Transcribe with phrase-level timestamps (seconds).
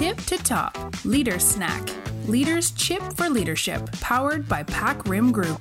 [0.00, 0.72] Tip to Top
[1.04, 1.82] Leader Snack
[2.26, 5.60] Leaders Chip for Leadership powered by Pack Rim Group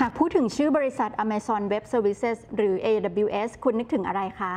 [0.00, 4.54] หากพูดถึงชื่อบริษัท Amazon Web Services หรือ AWS คุณนึกถึงอะไรคะ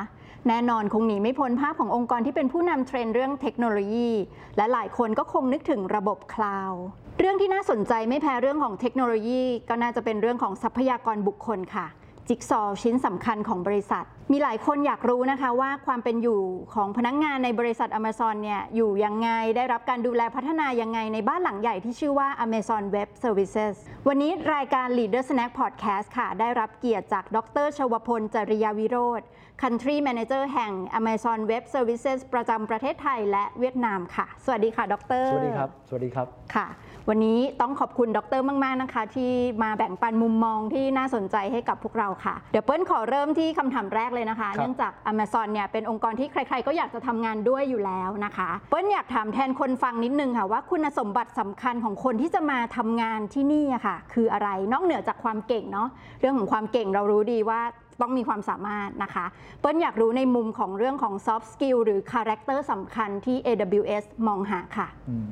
[0.47, 4.11] แน่นอนคงหนีไม่พ้นภาพขององค์กรที่เป็นผู้นำเทรนด์เรื่องเทคโนโลยี
[4.57, 6.83] และหลายคนก็คงนึกถึงระบบคลาวด์
[7.19, 11.87] เรื่องที่น่าสนใจไม่แพ้เรื่องของเทคโนโลยี ก็น่าจะเป็นเรื่องของทรัพยากรบุคคลค่ะ
[12.27, 16.41] จิ๊กซอว์ชิ้นสำคัญของบริษัท มีหลายคนอยากรู้นะคะว่าความเป็นอยู่
[16.73, 23.75] ของพนักงงานในบริษัท Amazon เนี่ยอยู่ยังไง ได้รับการดูแลพัฒนายังไงในบ้านหลังใหญ่ที่ชื่อว่า Amazon Web Services
[24.07, 29.21] วันนี้รายการ Leader Snack Podcast ค่ะ ได้รับเกียรติจากดรชวพลจริยาวิโรธ
[29.61, 36.67] Country Manager แห่ง Amazon Web Services ประจำประเทศไทยและเวียดนามค่ะ สวัสดีค่ะ ดร สวัสดีครับ สวัสดีครับค่ะ
[37.09, 39.31] วันนี้ต้องขอบคุณดรมาก ๆ นะคะ ที่
[39.63, 57.61] มาแบ่งปันมุมมองที่น่าสนใจให้กับพวกเราค่ะ เดี๋ยวเปิ้ลขอเริ่มที่คำถามแรกเลยนะคะครับเนื่องจาก Amazon เนี่ยเป็นองค์กรที่ใคร ๆ ก็อยากจะทำงานด้วยอยู่แล้วนะคะเปิ้ลอยากถามแทนคนฟังนิดนึงค่ะว่าคุณสมบัติสำคัญของคนที่จะมาทำงานที่นี่อะค่ะ คืออะไรนอกเหนือจากความเก่งเนาะเรื่องของความเก่งเรารู้ดีว่า
[58.01, 59.25] ต้องมีความสามารถนะคะ
[59.59, 65.25] เปิ้ลอยากรู้ในมุมของเรื่องของ soft skill หรือ character สำคัญที่ AWS มองหาค่ะอืม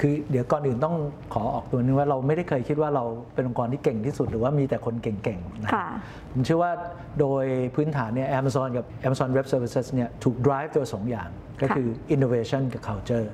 [0.00, 0.96] คือเดี๋ยวก่อนอื่นต้อง
[1.34, 5.88] ขอออกตัวนึงว่าเราไม่ได้เคยคิดว่าเราเป็นองค์กรที่เก่งที่สุด หรือว่ามีแต่คนเก่งๆนะค่ะ
[6.32, 6.72] ผมเชื่อว่า
[7.20, 7.44] โดย
[7.74, 11.28] พื้นฐานเนี่ย Amazon กับ Amazon Web Services เนี่ยถูก drive โดยสองอย่าง
[11.62, 13.26] ก็คือ innovation กับ culture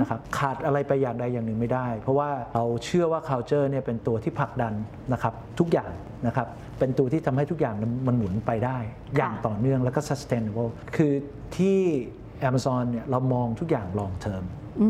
[0.00, 4.72] นะครับขาดอะไรไปอย่างใดอย่างหนึ่งไม่ได้ เพราะว่าเราเชื่อว่า culture เนี่ยเป็นตัวที่ผลักดัน
[5.12, 5.90] นะครับทุกอย่าง
[6.26, 7.74] นะครับเป็นตัวที่ทำให้ทุกอย่าง
[8.06, 8.78] มันหมุนไปได้
[9.16, 11.12] อย่างต่อเนื่องแล้วก็ sustainable คือ
[11.56, 11.78] ที่
[12.48, 14.44] Amazon เนี่ยเรามองทุกอย่าง long term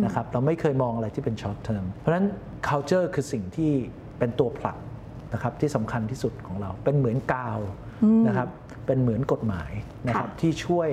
[0.04, 2.26] นะครับเราไม่เคยมองอะไรที่เป็น short term เพราะฉะนั้น
[2.68, 3.72] culture คือสิ่งที่
[4.18, 4.76] เป็นตัวผลัก
[5.34, 7.60] นะครับที่สำคัญที่สุดของเราเป็นเหมือนกาว
[8.28, 8.48] นะครับ
[8.86, 9.72] เป็นเหมือนกฎหมาย
[10.08, 10.88] นะครับค่ะที่ช่วย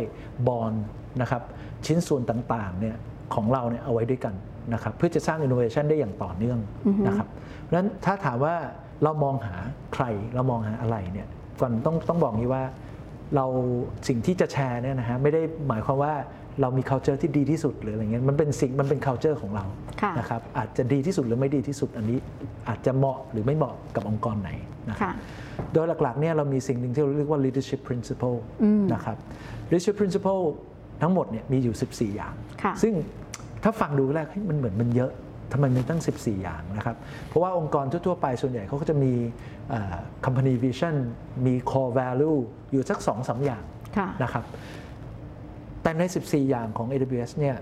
[0.48, 0.74] บอล
[1.22, 1.42] นะครับ
[1.86, 2.96] ชิ้นส่วนต่างๆเนี่ย
[3.36, 4.36] ของเราเนี่ยเอาไว้ด้วยกัน
[4.74, 6.60] นะครับเพื่อจะสร้าง innovation ได้อย่างต่อเนื่อง
[7.08, 7.28] นะครับ
[7.62, 8.56] เพราะฉะนั้นถ้าถามว่า
[9.04, 9.56] เรามองหา
[9.94, 11.28] ใครเรามองหาอะไรเนี่ย
[11.60, 12.64] ก่อนต้องต้องบอกงี้ว่า
[13.36, 13.46] เรา
[14.08, 16.14] สิ่งที่จะแชร์เนี่ยนะฮะไม่ได้หมายความว่า
[16.62, 19.66] เรามี culture ที่ดีที่สุดหรืออะไรเงี้ยมันเป็นสิ่งมันเป็น culture ของเรา
[20.02, 22.18] ค่ะนะครับอาจจะดีที่สุดหรือไม่ดีที่สุดอันนี้
[22.68, 24.50] อาจจะเหมาะหรือไม่เหมาะกับองค์กรไหน
[24.90, 25.14] นะครับค่ะ
[25.74, 28.38] โดยหลักๆเนี่ยเรามีสิ่งหนึ่งที่เราเรียกว่า leadership principle
[28.94, 29.18] นะครับ
[29.70, 30.42] leadership principle
[31.02, 32.34] ทั้งหมดเนี่ยมีอยู่ 14 อย่าง
[32.64, 32.94] ค่ะซึ่ง
[33.64, 35.12] ถ้าฟังดูแรกเฮ้ยมันเหมือนมันเยอะ
[35.52, 36.96] ทำไมมีตั้ง 14 อย่างนะครับ
[37.28, 39.14] เพราะว่าองค์กรทั่ว ๆ ไปส่วนใหญ่เขาก็จะมี
[39.70, 40.96] เอ่อ company vision
[41.46, 42.38] มี core value
[42.72, 43.64] อยู่สัก 2-3อย่าง
[43.98, 44.46] ค่ะนะครับ
[45.82, 47.56] แต่ใน 14 อย่างของ AWS เนี่ย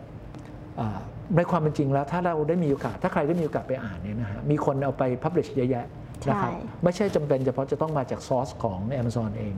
[0.78, 1.00] เอ่อ
[1.36, 5.86] ในความเป็นจริงแล้วถ้าเราได้มีโอกาส ถ้าใครได้มีโอกาสไปอ่านเนี่ยนะฮะมีคนเอาไป publish เยอะแยะ
[6.30, 9.56] นะครับใช่ไม่ใช่จำเป็นเฉพาะจะต้องมาจากซอสของ Amazon เอง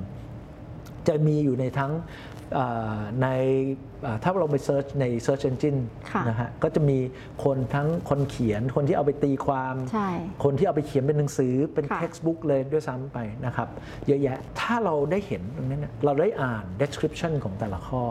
[1.07, 2.36] จะมีอยู่ในทั้งเอ่อ
[3.21, 3.27] ใน
[4.03, 5.79] เอ่อถ้าเราไปเซิร์ชใน Search Engine
[6.11, 6.97] ค่ะนะฮะก็จะมี
[7.43, 10.09] คนทั้งคนเขียนคนที่เอาไปตีความใช่
[10.43, 13.67] คนที่เอาไปเขียนเป็นหนังสือเป็นค่ะ textbook เลยด้วยซ้ำไปนะครับ
[14.07, 18.03] เยอะแยะถ้าเราได้เห็นตรงนั้นเนี่ยเราได้อ่าน description ของแต่ละข้อ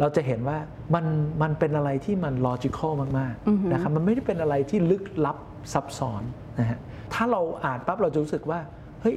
[0.00, 0.58] เราจะเห็นว่า
[0.94, 1.06] มัน
[1.42, 5.36] มันเป็นอะไรที่มัน logical มากๆนะครับมันไม่ได้เป็นอะไรที่ลึกลับ
[5.72, 6.22] ซับซ้อน
[6.58, 6.78] นะฮะ
[7.14, 8.60] ถ้าเราอ่านปั๊บเราจะรู้สึกว่า
[9.02, 9.16] เฮ้ย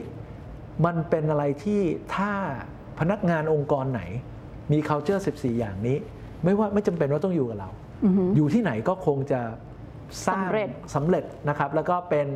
[0.86, 1.82] มันเป็นอะไรที่
[2.16, 2.32] ถ้า
[3.00, 4.02] พนักงานองค์กรไหน
[4.72, 5.98] มี culture 14 อย่างนี้
[6.44, 7.70] ไม่ว่าไม่จำเป็นว่าต้องอยู่กับเรา
[8.36, 9.42] อยู่ที่ไหนก็คงจะ
[10.28, 12.28] สร้างสำเร็จสำเร็จนะครับ แล้วก็เป็น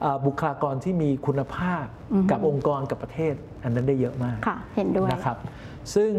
[0.00, 1.84] เอ่อบุคลากรที่มีคุณภาพ
[2.30, 5.38] กับองค์กรกับประเทศ อันนั้นได้เยอะมากค่ะเห็นด้วยนะครับ
[5.94, 6.10] ซึ่ง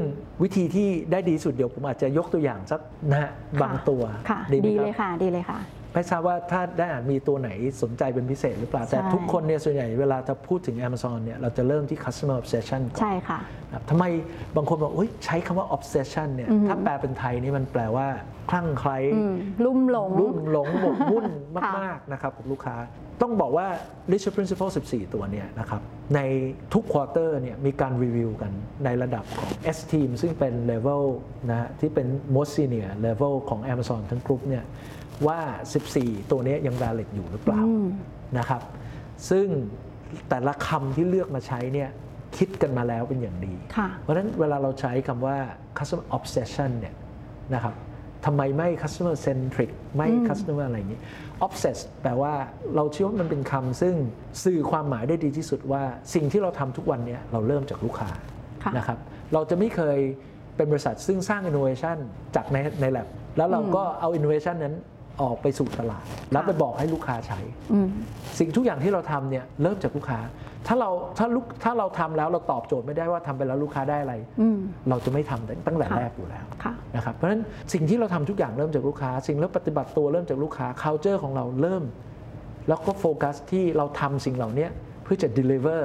[0.43, 5.59] วิธีที่ได้ดีที่สุดเดี๋ยวผมอาจจะยกตัวอย่างสักนะฮะบางตัวค่ะไหมดีครับเลยค่ะดีเลยค่ะ
[5.93, 7.49] ไม่ทราบว่าถ้าได้อ่านมีตัวไหน
[7.83, 14.05] สนใจเป็นพิเศษหรือเปล่า แต่ใช่ทุกคนเนี่ยส่วนใหญ่เวลาจะพูดถึง Amazon เนี่ยเราจะเริ่มที่ customer obsession ก่อนใช่ค่ะนะครับทำไม
[14.55, 18.07] บางคนบอกอุ๊ยใช้คำว่า obsession เนี่ยถ้าแปลเป็นไทยนี่มันแปลว่า
[18.49, 19.33] คลั่งไคล้อืม
[19.65, 21.25] ลุ่มหลงรุ่มหลงหมกมุ่น
[21.63, 22.75] ค่ะมากๆนะครับกับลูกค้า
[23.21, 23.67] ต้องบอกว่า
[24.09, 25.81] leadership principle 14 ตัวเนี่ยนะครับ
[26.15, 26.19] ใน
[26.73, 28.51] ทุกควอเตอร์เนี่ยมีการรีวิวกัน
[28.85, 31.03] ในระดับของ S team ซึ่งเป็น level
[31.49, 34.65] นะฮะที่เป็น most senior level ของ Amazon ทั้งกลุ่มเนี่ย
[35.27, 35.39] ว่า
[35.85, 37.61] 14 ตัวเนี้ยยัง valid อยู่หรือเปล่า
[38.37, 38.61] นะครับ
[39.29, 39.47] ซึ่ง
[40.29, 41.89] แต่ละคำที่เลือกมาใช้เนี่ย
[42.37, 45.37] คิดกันมาแล้วเป็นอย่างดีค่ะเพราะฉะนั้นเวลาเราใช้คำว่า
[45.77, 46.95] customer obsession เนี่ย
[47.55, 47.75] นะครับ
[48.25, 50.99] ทำไมไม่ customer centric ไม่ customer อะไรอย่างนี้
[51.45, 52.33] obsess แปลว่า
[52.75, 53.95] เราเชื่อว่ามันเป็นคำซึ่ง
[54.43, 58.09] สื่อความหมายได้ดีที่สุดว่าสิ่งที่เราทำทุกวันเนี้เราเริ่มจากลูกค้า
[58.63, 58.99] ค่ะนะครับ
[59.33, 59.97] เราจะไม่เคย
[60.55, 61.97] เป็นบริษัทซึ่งสร้าง innovation
[62.35, 64.75] จากในใน lab แล้วเราก็เอา innovation นั้น
[65.21, 67.39] ออกไปสู่ตลาด แล้วไปบอกให้ลูกค้าใช้
[67.73, 67.89] อืม
[68.39, 70.19] สิ่งทุกอย่างที่เราทำเนี่ยเริ่มจากลูกค้า
[70.67, 74.57] ถ้าเราถ้าลูกถ้าเราทำแล้วเราตอบโจทย์ไม่ได้ว่าทำไปแล้วลูกค้าได้อะไรอืม
[74.89, 77.41] เราจะไม่ทำตั้งแต่ค่ะแรกอยู่แล้วค่ะนะครับเพราะฉะนั้น
[77.73, 81.83] สิ่งที่เราทำทุกอย่างเริ่มจากลูกค้า สิ่งเริ่มปฏิบัติตัวเริ่มจากลูกค้า culture ของเราเริ่ม
[82.67, 84.67] แล้วก็โฟกัสที่เราทำสิ่งเหล่านี้
[85.03, 85.81] เพื่อจะ deliver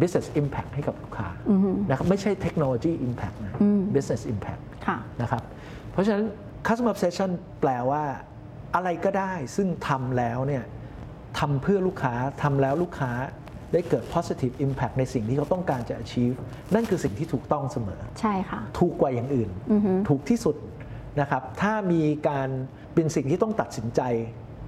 [0.00, 5.42] business impact ให้กับลูกค้าอือฮึนะครับไม่ใช่ technology impact นะอืม business impact ค่ะนะครับ
[5.92, 6.24] เพราะฉะนั้น
[6.66, 7.30] customer obsession
[7.60, 8.02] แปลว่า
[8.74, 10.64] อะไรก็ได้ซึ่งทำแล้วเนี่ย
[11.38, 13.12] ทำเพื่อลูกค้าทำแล้วลูกค้า
[13.72, 16.36] ได้เกิด positive impact ในสิ่งที่เขาต้องการจะ achieve
[16.74, 20.56] นั่นคือสิ่งที่ถูกต้องเสมอ ใช่ค่ะ ถูกกว่าอย่างอื่นอือฮึถูกที่สุด
[21.20, 22.48] นะครับ ถ้ามีการ
[22.94, 24.00] เป็นสิ่งที่ต้องตัดสินใจ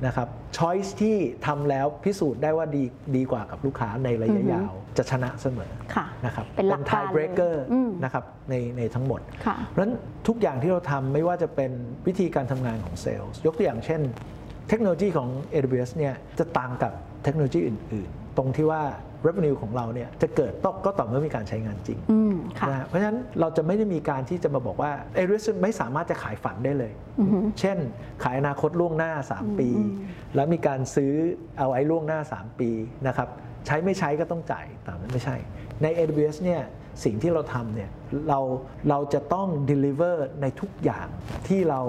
[0.06, 0.29] นะครับ
[0.59, 1.17] choice ที่
[1.47, 2.85] ทำแล้วพิสูจน์ได้ว่าดี
[3.17, 9.95] ดีกว่ากับลูกค้าในระยะยาวจะชนะเสมอค่ะนะครับเป็นหลักการ tie breaker เลยอืมนะครับในในทั้งหมดค่ะเพราะฉะนั้น
[10.29, 11.73] ทุกอย่างที่เราทำไม่ว่าจะเป็น
[12.06, 14.00] วิธีการทำงานของเซลล์ยกตัวอย่างเช่น
[14.69, 16.93] เทคโนโลยีของ AWS เนี่ยจะต่างกับ
[17.25, 18.82] เทคโนโลยีอื่น ๆ ตรงที่ว่า
[19.26, 26.93] revenue ของเราเนี่ยจะเกิดต้องก็ต่อเมื่อมีการใช้งานจริงอืมค่ะนะฮะเพราะฉะนั้นเราจะไม่ได้มีการที่จะมาบอกว่า AWS ไม่สามารถจะขายฝันได้เลย
[27.61, 27.79] เช่น
[28.25, 29.69] ขายอนาคตล่วงหน้า 3 ปี
[30.35, 31.12] แล้วมีการซื้อ
[31.58, 32.70] เอาไว้ล่วงหน้า 3 ปี
[33.06, 33.29] นะครับ
[33.67, 35.37] ใช้ไม่ใช้ก็ต้องจ่ายตามนั้นไม่ใช่
[35.82, 36.62] ใน AWS เนี่ย
[37.05, 37.91] สิ่งที่เราทำเนี่ย
[38.29, 38.41] เรา
[38.88, 41.06] เราจะต้อง deliver ในทุกอย่าง
[41.49, 41.81] ที่เรา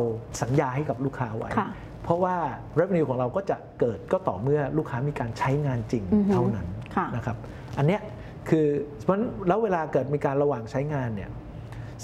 [0.41, 1.69] สัญญาให้กับลูกค้าไว้ค่ะ
[2.03, 2.35] เพราะว่า
[2.79, 7.37] revenue ของเราก็จะเกิดก็ต่อเมื่อลูกค้ามีการใช้งานจริงอือฮึเท่านั้นค่ะนะครับ
[7.77, 8.01] อันเนี้ย
[8.49, 8.67] คือ
[9.03, 11.29] เพราะฉะนั้นแล้วเวลาเกิดมีการระหว่างใช้งานเนี่ย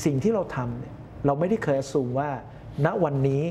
[0.03, 0.93] สิ่งที่เราทำเนี่ย
[1.25, 2.29] เราไม่ได้เคยสูงว่า
[2.85, 3.43] ณวันนี้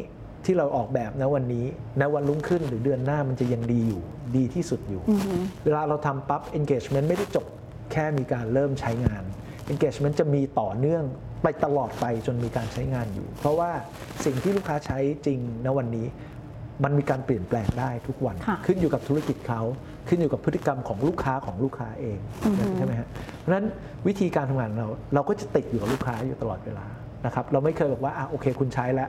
[0.45, 1.67] ที่เราออกแบบณวันนี้
[2.01, 4.03] ณวันรุ่งขึ้นหรือเดือนหน้ามันจะยังดีอยู่
[4.37, 7.47] ดีที่สุดอยู่อือฮึเวลาเราทำปั๊บ engagement ไม่ได้จบ
[7.93, 9.23] แค่มีการเริ่มใช้งาน
[9.73, 11.05] engagement จะมีต่อเนื่อง
[11.43, 13.71] ไปตลอดไปจนมีการใช้งานอยู่ เพราะว่า
[14.25, 16.07] สิ่งที่ลูกค้าใช้จริงณวันนี้
[16.85, 19.61] มันมีการเปลี่ยนแปลงได้ทุกวันค่ะขึ้นอยู่กับธุรกิจเขา
[20.09, 23.09] ขึ้นอยู่กับพฤติกรรมของลูกค้าของลูกค้าเองอือฮึใช่ไหมฮะ
[23.41, 23.67] เพราะฉะนั้น
[24.07, 26.87] วิธีการทำงานของเราเราก็จะติดอยู่กับลูกค้าอยู่ตลอดเวลา
[27.27, 29.09] นะครับเราไม่เคยบอกว่าอะโอเคคุณใช้แล้ว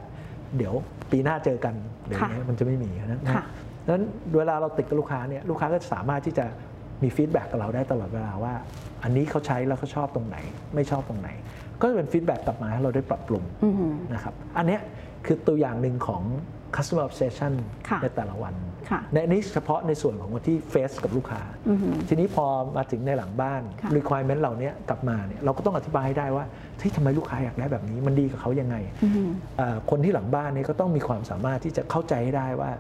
[0.58, 0.74] เดี๋ยว
[1.12, 1.74] ปีหน้าเจอกัน
[2.08, 3.46] เดี๋ยวนี้มันจะไม่มีนะนะค่ะ
[3.86, 4.06] ดังนั้น
[4.38, 6.46] เวลาเราติดกับลูกค้าเนี่ยลูกค้าก็จะสามารถที่จะ
[7.04, 8.54] มี feedback กับเราได้ตลอดเวลาว่า
[9.04, 10.38] อันนี้เขาใช้แล้วเขาชอบตรงไหน
[10.76, 11.30] ไม่ชอบตรงไหน
[11.82, 14.82] ก็จะเป็น feedback กลับมาให้เราได้ปรับปรุงอือฮึนะครับอันเนี้ย
[15.26, 16.22] คือตัวอย่างหนึ่งของ
[16.76, 17.54] customer obsession
[17.90, 18.54] ค่ะในแต่ละวัน
[18.90, 22.46] ค่ะในอันนี้เฉพาะในส่วนของคนที่ face กับลูกค้าอือฮึทีนี้พอ
[22.78, 26.46] มาถึงในหลังบ้านค่ะ requirement เหล่านี้กลับมาเนี่ยเราก็ต้องอธิบายให้ได้ว่า
[26.78, 29.24] เฮ้ยทำไมลูกค้าอยากได้แบบนี้มันดีกับเขายังไงอือฮึ
[29.58, 32.72] เอ่อคนที่หลังบ้านเนี่ยก็ต้องมีความสามารถที่จะเข้าใจให้ได้ว่า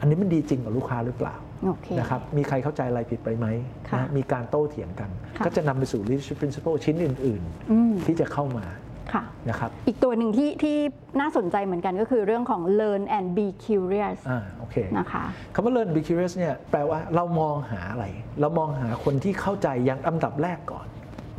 [0.00, 3.46] อันนี้มันดีจริงกับลูกค้าหรือเปล่าโอเคนะครับมีใครเข้าใจอะไรผิดไปไหม
[3.88, 8.66] ค่ะนะมีการโต้เถียงกันค่ะก็จะนำไปสู่ leadership principle ชิ้นอื่นอืมๆที่จะเข้ามา
[9.12, 10.76] ค่ะนะครับอีกตัวหนึ่งที่ที่
[11.20, 15.24] น่าสนใจเหมือนกันก็คือเรื่องของ learn and be curious อ่าโอเคนะคะ
[15.54, 18.06] คำว่า learn be curious เนี่ยแปลว่าเรามองหาอะไร
[18.40, 20.86] เรามองหาคนที่เข้าใจอย่างลำดับแรกก่อน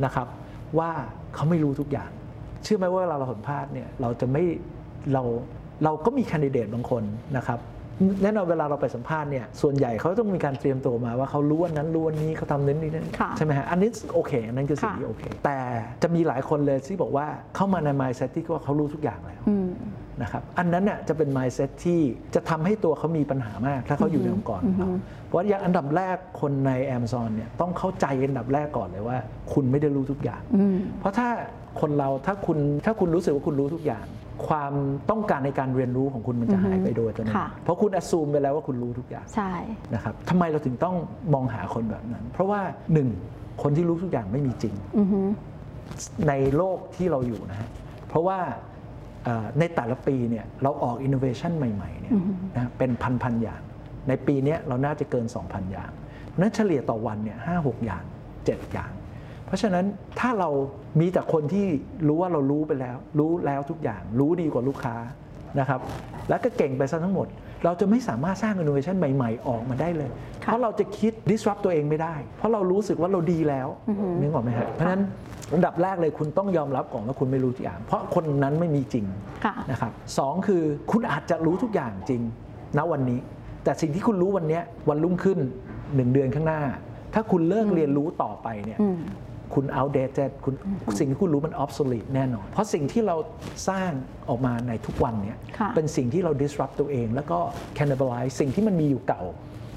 [0.04, 0.28] นะครับ
[0.78, 0.90] ว่า
[1.34, 2.10] เขาไม่รู้ทุกอย่าง
[2.64, 4.44] เชื่อไหมว่าเวลาเราสัมภาษณ์เนี่ยเราจะไม่
[5.12, 5.22] เรา
[5.84, 7.02] เราก็มีแคนดิเดตบางคน
[7.36, 7.58] นะครับ
[8.22, 15.58] แน่นอนเวลาเราไปสัมภาษณ์เนี่ยส่วนใหญ่เขาต้องมีการเตรียมตัวมาว่าเขารู้อันนั้นรู้อันนี้เขาทำนั้นนี่นั่นค่ะใช่ไหมฮะอันนี้โอเคอันนั้นคือสิ่งค่ะที่โอเค แต่
[16.02, 17.26] จะมีหลายคนเลยที่บอกว่า
[17.56, 19.68] เข้ามาใน mindset ที่ว่าเขารู้ทุกอย่างแล้วอืม
[20.22, 22.00] นะครับอันนั้นน่ะจะเป็น mindset ที่
[22.34, 24.88] จะทำให้ตัวเขามีปัญหามาก ถ้าเขาอยู่ในองค์กรของเรา
[25.26, 29.18] เพราะอย่างอันดับแรกคนใน Amazon เนี่ยต้องเข้าใจอันดับแรกก่อนเลยว่า
[29.52, 31.28] คุณไม่ได้รู้ทุกอย่างอืมเพราะถ้า
[31.80, 34.04] คนเราถ้าคุณถ้าคุณรู้สึกว่าคุณรู้ทุกอย่าง
[34.46, 34.72] ความ
[35.10, 39.52] ต้องการในการเรียนรู้ของคุณมันจะหายไปโดยอัตโนมัค่ะติเพราะคุณอ s ซูมไปแล้วว่าคุณรู้ทุกอย่างใช่
[39.94, 40.96] นะครับทำไมเราถึงต้อง
[41.34, 42.60] มองหาคนแบบนั้น เพราะว่า
[42.92, 43.08] หนึ่ง
[43.62, 45.20] คนที่รู้ทุกอย่างไม่มีจริงอือฮึ
[46.28, 47.68] ในโลกที่เราอยู่นะฮะ
[48.08, 48.38] เพราะว่า
[49.24, 52.14] เอ่อในแต่ละปีเนี่ยเราออกอินโนเวชันใหม่ๆเนี่ย
[52.56, 52.90] นะเป็น
[53.22, 53.62] พันๆอย่าง
[54.08, 55.90] ในปีเนี้ยเราน่าจะเกิน 2,000 อย่าง
[56.28, 58.02] เพราะฉะนั้นเฉลี่ยต่อวันเนี่ยห้าหกอย่าง
[58.38, 58.90] 7 อย่าง
[59.50, 59.84] เพราะฉะนั้น
[60.20, 60.50] ถ้าเรา
[61.00, 61.66] มีแต่คนที่
[62.06, 64.96] รู้ว่าเรารู้ไปแล้ว รู้แล้วทุกอย่าง รู้ดีกว่าลูกค้า
[65.58, 65.80] นะครับ
[66.28, 67.28] แล้วก็เก่งไปซะทั้งหมด
[67.64, 70.10] เราจะไม่สามารถสร้างอินโนเวชันใหม่ ๆ ออกมาได้เลย
[70.44, 73.68] ค่ะเพราะเราจะคิด disrupt ตัวเองไม่ได้ เพราะเรารู้สึกว่าเราดีแล้ว
[74.20, 75.02] นึกออกไหมฮะเพราะฉะนั้น
[75.54, 79.06] อันดับแรกเลยคุณต้องยอมรับก่อนว่าคุณไม่รู้ทุกอย่าง เพราะคนนั้นไม่มีจริง
[79.44, 82.22] ค่ะนะครับสองคือคุณอาจจะรู้ทุกอย่างจริง
[82.78, 83.18] ณวันนี้
[83.64, 85.38] แต่สิ่งที่คุณรู้วันเนี้ยวันรุ่งขึ้น
[85.94, 86.60] หนึ่งเดือนข้างหน้า
[87.14, 88.98] ถ้าคุณเลิกเรียนรู้ต่อไปเนี่ยอืม
[89.54, 90.54] คุณ outdated คุณ
[90.98, 93.16] สิ่งที่คุณรู้มัน obsolete แน่นอน เพราะสิ่งที่เรา
[93.68, 93.90] สร้าง
[94.28, 97.38] ออกมาในทุกวันเนี่ยค่ะเป็นสิ่งที่เรา disrupt ตัวเอง แล้วก็
[97.78, 99.22] cannibalize สิ่งที่มันมีอยู่เก่า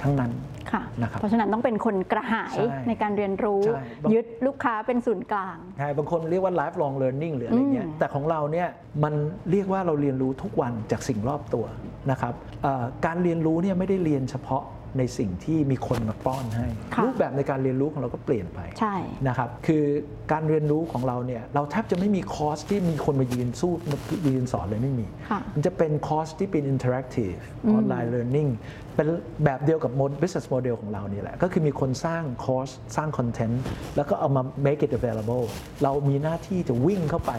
[0.03, 0.31] ทั้งนั้น
[0.71, 8.67] ค่ะนะครับเพราะฉะนั้นต้องเป็นคนกระหายใช่ในการเรียนรู้ใช่บางยึดลูกค้าเป็นศูนย์กลางใช่บางคนเรียกว่า lifelong learning หรืออะไรเงี้ยอืมแต่ของเราเนี่ย
[9.03, 9.13] มัน
[9.51, 11.65] เรียกว่าเราเรียนรู้ทุกวันจากสิ่งรอบตัว
[12.11, 14.63] นะครับเอ่อการเรียนรู้เนี่ยไม่ได้เรียนเฉพาะ
[14.97, 18.95] ในสิ่งที่มีคนมาป้อนให้ค่ะรูปแบบในการเรียนรู้ของเราก็เปลี่ยนไปใช่
[19.27, 19.83] นะครับคือ
[20.31, 23.97] การเรียนรู้ของเราเนี่ยเราแทบจะไม่มีคอร์สที่มีคนมายืนสู้มา
[24.27, 28.49] ยืนสอนเลยไม่มีค่ะมันจะเป็นคอร์สที่เป็น interactive อืม online learning
[28.95, 29.07] เป็น
[29.45, 33.63] แบบเดียวกับ mod- business model ของเรานี่แหละ ก็คือมีคนสร้างคอร์ส สร้าง content
[33.95, 35.45] แล้วก็เอามา make it available
[35.83, 37.33] เรามีหน้าที่จะวิ่งเข้าไป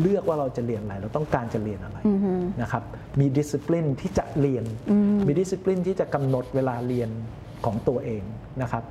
[0.00, 2.82] เลือกว่าเราจะเรียนอะไร เราต้องการจะเรียนอะไรอือฮึนะครับ
[3.20, 7.10] มีดิสซิ p ลินที่จะเรียนอืมมีดิสซิ p ลินที่จะกำหนดเวลาเรียน
[7.64, 8.22] ของตัวเอง
[8.62, 8.84] นะครับ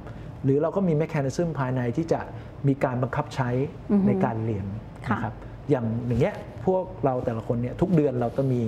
[0.44, 2.20] หรือเราก็มี m ม c h a นิซึมภายในที่จะ
[2.68, 3.50] มีการบังคับใช้
[3.92, 4.66] อือฮึในการเรียน
[5.08, 5.34] ค่ะนะครับ
[5.70, 6.36] อย่างอย่างเงี้ย
[6.66, 8.62] พวกเราแต่ละคนเนี่ยทุกเดือนเราก็มี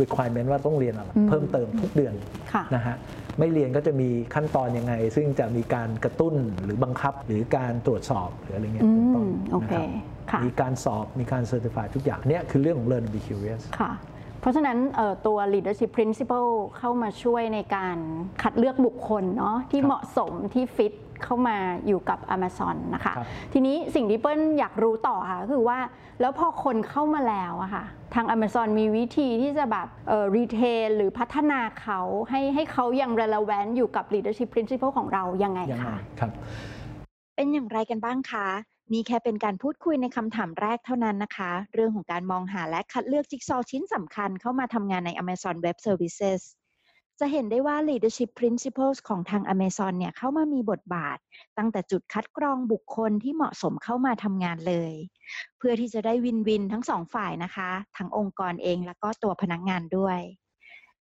[0.00, 2.14] requirement ว่าต้องเรียนอะไรอืมเพิ่มเติมทุกเดือน
[2.52, 2.96] ค่ะนะฮะ
[3.38, 6.34] ไม่เรียนก็จะมีขั้นตอนยังไง ซึ่งจะมีการกระตุ้น
[6.64, 10.15] หรือบังคับหรือการตรวจสอบหรืออะไรเงี้ยเป็นต้นอืมโอเคนะครับค่ะ
[10.46, 13.92] มีการสอบมีการ certify ทุกอย่างเนี่ยคือเรื่องของ learn and be curious ค่ะ
[14.40, 17.96] เพราะฉะนั้นเอ่อตัว leadership principle เข้ามาช่วยในการ
[18.42, 21.56] คัดเลือกบุคคลเนาะที่ครับเหมาะสมที่ฟิตเข้ามา
[21.86, 25.78] อยู่กับ Amazon นะคะครับทีนี้สิ่งที่เปิ้ลอยากรู้ต่อค่ะก็คือว่า
[26.20, 36.30] แล้วพอคนเข้ามาแล้วอะค่ะทาง Amazon มีวิธีที่จะแบบเอ่อ retain หรือพัฒนาเขาให้ให้เขายัง relevant อยู่กับ leadership principle ของเรายังไงยังไงคะครับ
[37.36, 38.48] เป็นอย่างไรกันบ้างคะ
[38.92, 46.40] นี่แค่เป็นการพูดคุยในคำถามแรกเท่านั้นนะคะ เรื่องของการมองหาและคัดเลือกจิ๊กซอว์ชิ้นสำคัญเข้ามาทำงานใน Amazon Web Services
[47.20, 51.18] จะเห็นได้ว่า leadership principles ของทาง Amazon เนี่ยเข้ามามีบทบาท
[51.58, 54.92] ตั้งแต่จุดคัดกรองบุคคลที่เหมาะสมเข้ามาทำงานเลย
[55.58, 60.18] เพื่อที่จะได้วินวินทั้งสองฝ่ายนะคะ ทั้งองค์กรเองแล้วก็ตัวพนักงานด้วย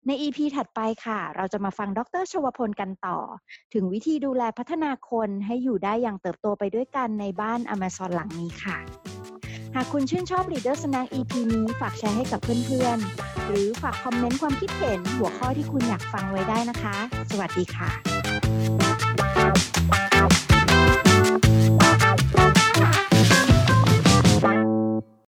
[0.07, 3.17] ใน EP ถัดไปค่ะ เราจะมาฟังดรชวพลกันต่อ
[3.73, 8.77] ถึงวิธีดูแลพัฒนาคนให้อยู่ได้อย่างเติบโตไปด้วยกันในบ้าน Amazon หลังนี้ค่ะ
[9.75, 16.95] หากคุณชื่นชอบ Leader Snack EP นี้ฝากแชร์ให้กับเพื่อนๆ หรือฝากคอมเมนต์ความคิดเห็นหัวข้อที่คุณอยากฟังไว้ได้นะคะ
[17.31, 17.89] สวัสดีค่ะ